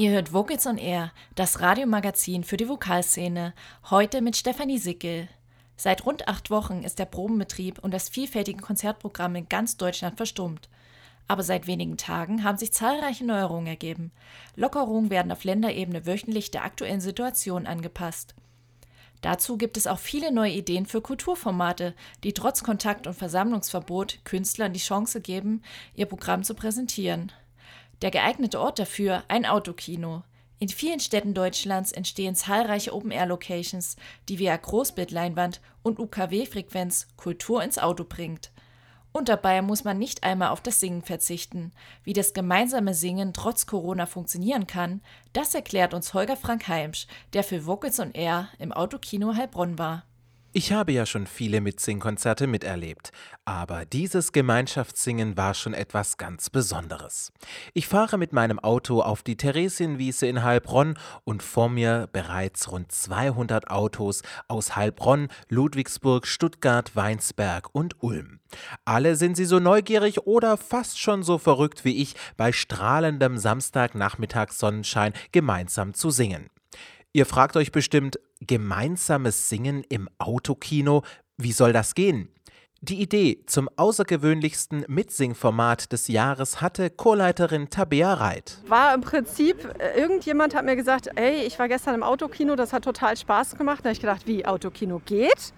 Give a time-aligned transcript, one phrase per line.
[0.00, 3.52] Ihr hört Vocals on Air, das Radiomagazin für die Vokalszene,
[3.90, 5.28] heute mit Stefanie Sickel.
[5.76, 10.68] Seit rund acht Wochen ist der Probenbetrieb und das vielfältige Konzertprogramm in ganz Deutschland verstummt.
[11.26, 14.12] Aber seit wenigen Tagen haben sich zahlreiche Neuerungen ergeben.
[14.54, 18.36] Lockerungen werden auf Länderebene wöchentlich der aktuellen Situation angepasst.
[19.20, 21.92] Dazu gibt es auch viele neue Ideen für Kulturformate,
[22.22, 25.60] die trotz Kontakt- und Versammlungsverbot Künstlern die Chance geben,
[25.96, 27.32] ihr Programm zu präsentieren.
[28.02, 30.22] Der geeignete Ort dafür ein Autokino.
[30.60, 33.96] In vielen Städten Deutschlands entstehen zahlreiche Open-Air-Locations,
[34.28, 38.50] die via Großbildleinwand und UKW-Frequenz Kultur ins Auto bringt.
[39.12, 41.72] Und dabei muss man nicht einmal auf das Singen verzichten.
[42.04, 45.00] Wie das gemeinsame Singen trotz Corona funktionieren kann,
[45.32, 50.04] das erklärt uns Holger Frank Heimsch, der für Vocals on Air im Autokino Heilbronn war.
[50.54, 53.12] Ich habe ja schon viele Mitsingkonzerte miterlebt,
[53.44, 57.32] aber dieses Gemeinschaftssingen war schon etwas ganz Besonderes.
[57.74, 62.90] Ich fahre mit meinem Auto auf die Theresienwiese in Heilbronn und vor mir bereits rund
[62.90, 68.40] 200 Autos aus Heilbronn, Ludwigsburg, Stuttgart, Weinsberg und Ulm.
[68.86, 75.12] Alle sind sie so neugierig oder fast schon so verrückt wie ich, bei strahlendem Samstagnachmittagssonnenschein
[75.30, 76.48] gemeinsam zu singen.
[77.18, 81.02] Ihr fragt euch bestimmt, gemeinsames Singen im Autokino,
[81.36, 82.28] wie soll das gehen?
[82.80, 88.58] Die Idee zum außergewöhnlichsten Mitsingformat des Jahres hatte Chorleiterin Tabea Reit.
[88.68, 92.72] War im Prinzip, äh, irgendjemand hat mir gesagt, ey, ich war gestern im Autokino, das
[92.72, 93.80] hat total Spaß gemacht.
[93.80, 95.52] Da habe ich gedacht, wie Autokino geht?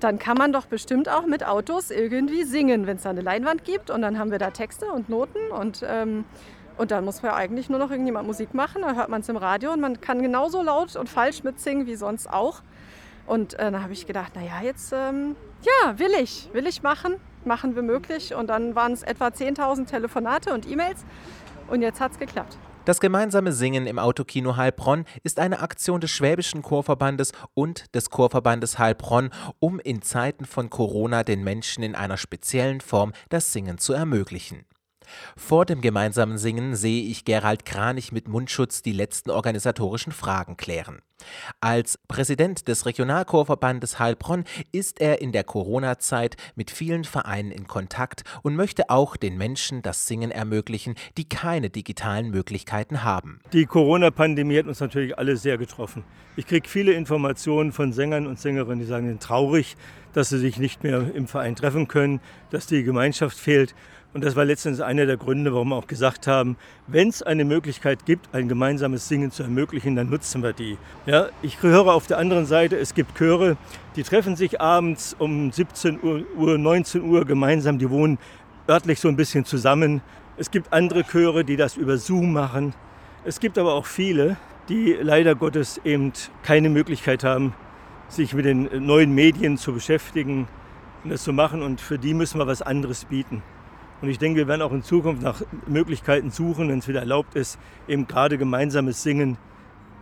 [0.00, 3.64] Dann kann man doch bestimmt auch mit Autos irgendwie singen, wenn es da eine Leinwand
[3.64, 3.88] gibt.
[3.88, 6.26] Und dann haben wir da Texte und Noten und ähm,
[6.76, 9.28] und dann muss man ja eigentlich nur noch irgendjemand Musik machen, dann hört man es
[9.28, 12.62] im Radio und man kann genauso laut und falsch mitsingen wie sonst auch.
[13.26, 17.14] Und äh, dann habe ich gedacht, naja, jetzt, ähm, ja, will ich, will ich machen,
[17.44, 18.34] machen wir möglich.
[18.34, 21.04] Und dann waren es etwa 10.000 Telefonate und E-Mails
[21.68, 22.58] und jetzt hat es geklappt.
[22.84, 28.78] Das gemeinsame Singen im Autokino Heilbronn ist eine Aktion des Schwäbischen Chorverbandes und des Chorverbandes
[28.78, 33.94] Heilbronn, um in Zeiten von Corona den Menschen in einer speziellen Form das Singen zu
[33.94, 34.66] ermöglichen.
[35.36, 41.00] Vor dem gemeinsamen Singen sehe ich Gerald Kranich mit Mundschutz die letzten organisatorischen Fragen klären.
[41.60, 48.24] Als Präsident des Regionalchorverbandes Heilbronn ist er in der Corona-Zeit mit vielen Vereinen in Kontakt
[48.42, 53.40] und möchte auch den Menschen das Singen ermöglichen, die keine digitalen Möglichkeiten haben.
[53.52, 56.04] Die Corona-Pandemie hat uns natürlich alle sehr getroffen.
[56.36, 59.76] Ich kriege viele Informationen von Sängern und Sängerinnen, die sagen, traurig,
[60.12, 62.20] dass sie sich nicht mehr im Verein treffen können,
[62.50, 63.74] dass die Gemeinschaft fehlt.
[64.14, 67.44] Und das war letztendlich einer der Gründe, warum wir auch gesagt haben, wenn es eine
[67.44, 70.78] Möglichkeit gibt, ein gemeinsames Singen zu ermöglichen, dann nutzen wir die.
[71.04, 73.56] Ja, ich höre auf der anderen Seite, es gibt Chöre,
[73.96, 78.18] die treffen sich abends um 17 Uhr, 19 Uhr gemeinsam, die wohnen
[78.68, 80.00] örtlich so ein bisschen zusammen.
[80.36, 82.72] Es gibt andere Chöre, die das über Zoom machen.
[83.24, 84.36] Es gibt aber auch viele,
[84.68, 86.12] die leider Gottes eben
[86.44, 87.52] keine Möglichkeit haben,
[88.08, 90.46] sich mit den neuen Medien zu beschäftigen
[91.02, 91.62] und das zu machen.
[91.62, 93.42] Und für die müssen wir was anderes bieten.
[94.04, 97.36] Und ich denke, wir werden auch in Zukunft nach Möglichkeiten suchen, wenn es wieder erlaubt
[97.36, 99.38] ist, eben gerade gemeinsames Singen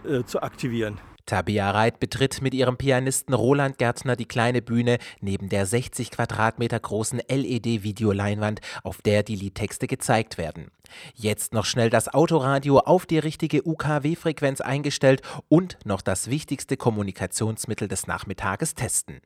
[0.04, 0.98] äh, zu aktivieren.
[1.24, 6.80] Tabea Reit betritt mit ihrem Pianisten Roland Gärtner die kleine Bühne neben der 60 Quadratmeter
[6.80, 10.72] großen LED-Videoleinwand, auf der die Liedtexte gezeigt werden.
[11.14, 17.86] Jetzt noch schnell das Autoradio auf die richtige UKW-Frequenz eingestellt und noch das wichtigste Kommunikationsmittel
[17.86, 19.20] des Nachmittages testen.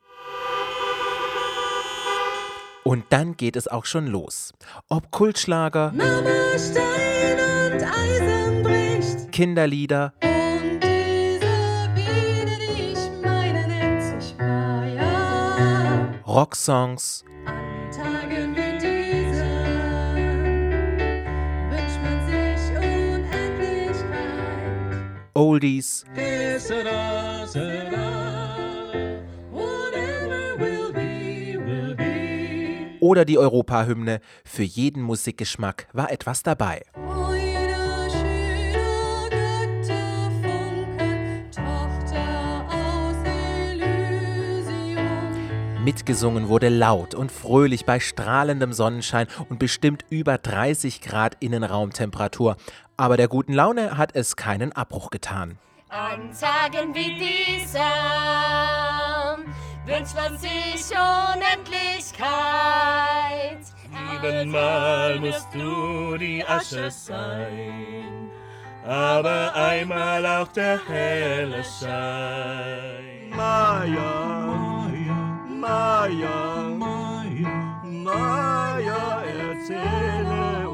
[2.87, 4.55] Und dann geht es auch schon los.
[4.89, 14.01] Ob Kultschlager, Mama, Stein und Eisen bricht, Kinderlieder, und diese Biene, die ich meine, nennt
[14.23, 16.15] sich Maya.
[16.29, 19.67] Rocksongs, An Tagen wie diesen
[21.69, 25.27] wünscht man sich Unendlichkeit.
[25.35, 26.05] Oldies,
[33.07, 34.21] oder die Europahymne.
[34.45, 36.83] Für jeden Musikgeschmack war etwas dabei.
[45.85, 52.57] Mitgesungen wurde laut und fröhlich bei strahlendem Sonnenschein und bestimmt über 30 Grad Innenraumtemperatur.
[52.97, 55.59] Aber der guten Laune hat es keinen Abbruch getan.
[55.89, 57.81] An Tagen wie diesem
[59.87, 62.27] wünscht man sich Unendlichkeit.
[64.11, 68.31] Siebenmal musst du die Asche sein,
[68.85, 73.31] aber einmal auch der helle Schein.
[73.31, 74.89] Maya,
[75.49, 80.66] Maya, Maya, Maya, erzähle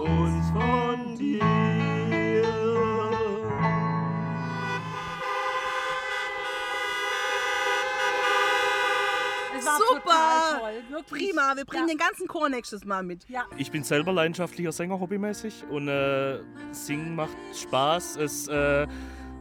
[10.05, 11.57] wird prima.
[11.57, 13.29] Wir bringen den ganzen Chor nächstes Mal mit.
[13.29, 13.45] Ja.
[13.57, 15.65] Ich bin selber leidenschaftlicher Sänger, hobbymäßig.
[15.71, 16.39] Und äh,
[16.71, 18.17] Singen macht Spaß.
[18.17, 18.87] Es, äh,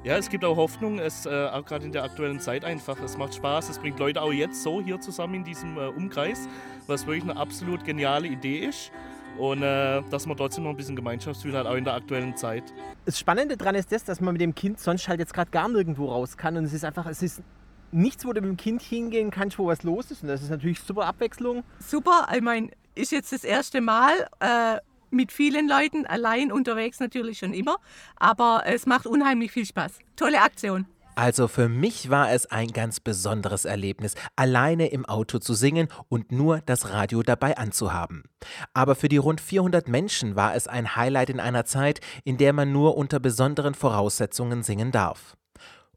[0.04, 3.00] ja, es gibt auch Hoffnung, es, äh, auch gerade in der aktuellen Zeit einfach.
[3.02, 6.48] Es macht Spaß, es bringt Leute auch jetzt so hier zusammen in diesem äh, Umkreis,
[6.88, 8.92] was wirklich eine absolut geniale Idee ist.
[9.38, 12.64] Und äh, dass man trotzdem noch ein bisschen Gemeinschaftsgefühl hat, auch in der aktuellen Zeit.
[13.06, 15.70] Das Spannende daran ist das, dass man mit dem Kind sonst halt jetzt gerade gar
[15.70, 16.58] nirgendwo raus kann.
[16.58, 17.42] Und es ist einfach, es ist
[17.92, 20.24] nichts, wo du mit dem Kind hingehen kannst, wo was los ist.
[20.24, 21.64] Und das ist natürlich super Abwechslung.
[21.80, 24.78] Super, ich meine, ist jetzt das erste Mal äh,
[25.10, 27.78] mit vielen Leuten, allein unterwegs natürlich schon immer.
[28.16, 30.00] Aber es macht unheimlich viel Spaß.
[30.16, 30.86] Tolle Aktion.
[31.16, 36.32] Also für mich war es ein ganz besonderes Erlebnis, alleine im Auto zu singen und
[36.32, 38.24] nur das Radio dabei anzuhaben.
[38.74, 42.54] Aber für die rund 400 Menschen war es ein Highlight in einer Zeit, in der
[42.54, 45.36] man nur unter besonderen Voraussetzungen singen darf.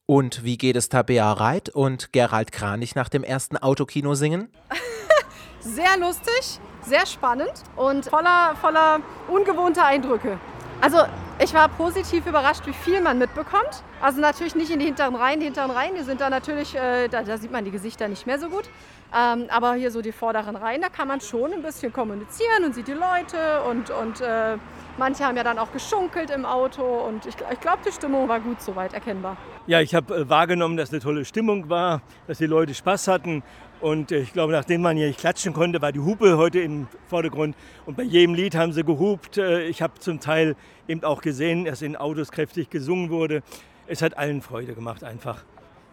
[0.06, 4.50] Und wie geht es Tabea Reit und Gerald Kranich nach dem ersten Autokino singen?
[5.60, 10.38] Sehr lustig, sehr spannend und voller, voller ungewohnter Eindrücke.
[10.82, 10.98] Also
[11.42, 13.82] ich war positiv überrascht, wie viel man mitbekommt.
[14.02, 15.40] Also natürlich nicht in die hinteren Reihen.
[15.40, 18.26] Die hinteren Reihen, die sind da natürlich, äh, da, da, sieht man die Gesichter nicht
[18.26, 18.68] mehr so gut.
[19.16, 22.74] Ähm, aber hier so die vorderen Reihen, da kann man schon ein bisschen kommunizieren und
[22.74, 24.58] sieht die Leute und, und äh,
[24.98, 28.40] manche haben ja dann auch geschunkelt im Auto und ich, ich glaube, die Stimmung war
[28.40, 29.36] gut soweit erkennbar.
[29.66, 33.42] Ja, ich habe äh, wahrgenommen, dass eine tolle Stimmung war, dass die Leute Spaß hatten
[33.80, 36.86] und äh, ich glaube, nachdem man hier nicht klatschen konnte, war die Hupe heute im
[37.06, 37.56] Vordergrund.
[37.86, 39.36] Und bei jedem Lied haben sie gehupt.
[39.36, 40.56] Äh, ich habe zum Teil
[40.88, 43.42] eben auch gesehen, dass in Autos kräftig gesungen wurde.
[43.86, 45.44] Es hat allen Freude gemacht einfach.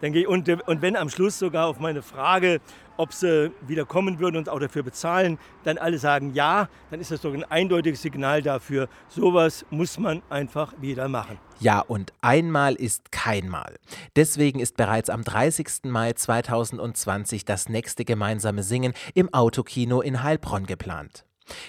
[0.02, 2.60] Und, und wenn am Schluss sogar auf meine Frage,
[2.96, 7.12] ob sie wieder kommen würden und auch dafür bezahlen, dann alle sagen ja, dann ist
[7.12, 11.38] das doch ein eindeutiges Signal dafür, sowas muss man einfach wieder machen.
[11.60, 13.76] Ja, und einmal ist kein Mal.
[14.16, 15.84] Deswegen ist bereits am 30.
[15.84, 21.24] Mai 2020 das nächste gemeinsame Singen im Autokino in Heilbronn geplant.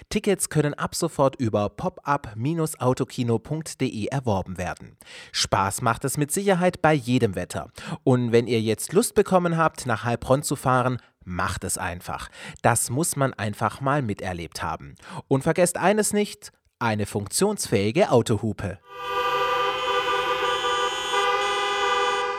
[0.09, 4.97] Tickets können ab sofort über popup-autokino.de erworben werden.
[5.31, 7.69] Spaß macht es mit Sicherheit bei jedem Wetter.
[8.03, 12.29] Und wenn ihr jetzt Lust bekommen habt, nach Heilbronn zu fahren, macht es einfach.
[12.61, 14.95] Das muss man einfach mal miterlebt haben.
[15.27, 18.79] Und vergesst eines nicht, eine funktionsfähige Autohupe.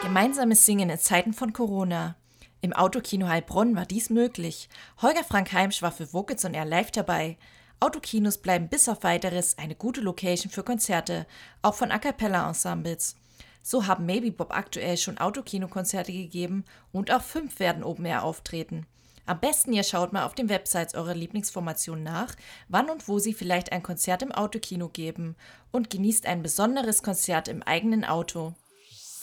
[0.02, 2.16] Gemeinsames Singen in Zeiten von Corona.
[2.64, 4.70] Im Autokino Heilbronn war dies möglich.
[5.02, 7.36] Holger Frank Heimsch war für Wokitz und er live dabei.
[7.78, 11.26] Autokinos bleiben bis auf weiteres eine gute Location für Konzerte,
[11.60, 13.16] auch von A cappella Ensembles.
[13.60, 18.86] So haben Maybe Bob aktuell schon Autokino-Konzerte gegeben und auch fünf werden Open Air auftreten.
[19.26, 22.34] Am besten ihr schaut mal auf den Websites eurer Lieblingsformation nach,
[22.70, 25.36] wann und wo sie vielleicht ein Konzert im Autokino geben
[25.70, 28.54] und genießt ein besonderes Konzert im eigenen Auto.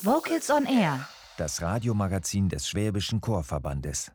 [0.03, 4.11] Vocals on Air das Radiomagazin des Schwäbischen Chorverbandes.